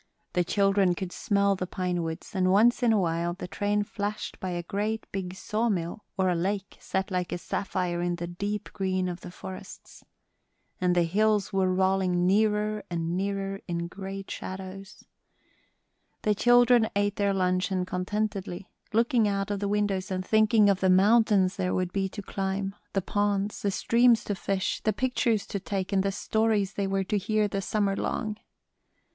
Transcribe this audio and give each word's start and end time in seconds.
The 0.33 0.43
children 0.43 0.95
could 0.95 1.11
smell 1.11 1.55
the 1.55 1.67
pine 1.67 2.01
woods, 2.01 2.33
and 2.33 2.51
once 2.51 2.81
in 2.81 2.91
a 2.91 2.97
while 2.97 3.35
the 3.35 3.47
train 3.47 3.83
flashed 3.83 4.39
by 4.39 4.49
a 4.49 4.63
great 4.63 5.05
big 5.11 5.35
sawmill, 5.35 6.05
or 6.17 6.27
a 6.27 6.33
lake 6.35 6.75
set 6.79 7.11
like 7.11 7.31
a 7.31 7.37
sapphire 7.37 8.01
in 8.01 8.15
the 8.15 8.25
deep 8.25 8.69
green 8.73 9.07
of 9.07 9.21
the 9.21 9.29
forests. 9.29 10.03
And 10.79 10.95
the 10.95 11.03
hills 11.03 11.53
were 11.53 11.71
rolling 11.71 12.25
nearer 12.25 12.83
and 12.89 13.15
nearer 13.15 13.61
in 13.67 13.85
great 13.85 14.31
shadows. 14.31 15.03
The 16.23 16.33
children 16.33 16.89
ate 16.95 17.17
their 17.17 17.31
luncheon 17.31 17.85
contentedly, 17.85 18.67
looking 18.93 19.27
out 19.27 19.51
of 19.51 19.59
the 19.59 19.67
windows 19.67 20.09
and 20.09 20.25
thinking 20.25 20.67
of 20.67 20.79
the 20.79 20.89
mountains 20.89 21.57
there 21.57 21.75
would 21.75 21.93
be 21.93 22.09
to 22.09 22.23
climb, 22.23 22.73
the 22.93 23.03
ponds, 23.03 23.61
the 23.61 23.69
streams 23.69 24.23
to 24.23 24.33
fish, 24.33 24.81
the 24.81 24.93
pictures 24.93 25.45
to 25.45 25.59
take, 25.59 25.93
and 25.93 26.01
the 26.01 26.11
stories 26.11 26.73
they 26.73 26.87
were 26.87 27.03
to 27.03 27.19
hear 27.19 27.47
the 27.47 27.61
summer 27.61 27.95
long. 27.95 28.37